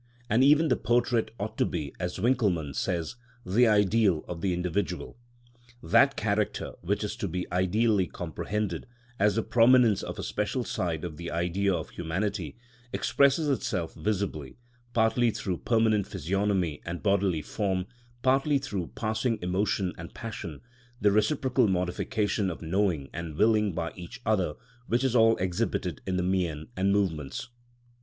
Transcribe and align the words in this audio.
And 0.31 0.43
even 0.43 0.69
the 0.69 0.75
portrait 0.77 1.29
ought 1.39 1.59
to 1.59 1.65
be, 1.67 1.93
as 1.99 2.17
Winckelmann 2.19 2.73
says, 2.73 3.17
the 3.45 3.67
ideal 3.67 4.25
of 4.27 4.41
the 4.41 4.51
individual. 4.51 5.15
That 5.83 6.15
character 6.15 6.73
which 6.81 7.03
is 7.03 7.15
to 7.17 7.27
be 7.27 7.45
ideally 7.51 8.07
comprehended, 8.07 8.87
as 9.19 9.35
the 9.35 9.43
prominence 9.43 10.01
of 10.01 10.17
a 10.17 10.23
special 10.23 10.63
side 10.63 11.03
of 11.03 11.17
the 11.17 11.29
Idea 11.29 11.71
of 11.71 11.91
humanity, 11.91 12.57
expresses 12.91 13.47
itself 13.47 13.93
visibly, 13.93 14.57
partly 14.91 15.29
through 15.29 15.57
permanent 15.57 16.07
physiognomy 16.07 16.81
and 16.83 17.03
bodily 17.03 17.43
form, 17.43 17.85
partly 18.23 18.57
through 18.57 18.87
passing 18.95 19.37
emotion 19.39 19.93
and 19.99 20.15
passion, 20.15 20.61
the 20.99 21.11
reciprocal 21.11 21.67
modification 21.67 22.49
of 22.49 22.63
knowing 22.63 23.07
and 23.13 23.35
willing 23.37 23.71
by 23.73 23.93
each 23.95 24.19
other, 24.25 24.55
which 24.87 25.03
is 25.03 25.15
all 25.15 25.37
exhibited 25.37 26.01
in 26.07 26.17
the 26.17 26.23
mien 26.23 26.69
and 26.75 26.91
movements. 26.91 27.49